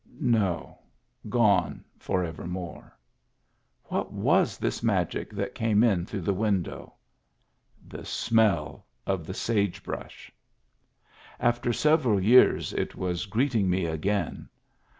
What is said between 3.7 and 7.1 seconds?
What was this magic that came in through the window?